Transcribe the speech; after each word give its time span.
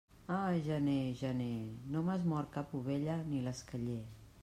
Ah, 0.35 0.53
gener, 0.67 1.13
gener, 1.19 1.59
no 1.95 2.01
m'has 2.09 2.25
mort 2.33 2.51
cap 2.59 2.75
ovella 2.83 3.23
ni 3.29 3.47
l'esqueller. 3.47 4.05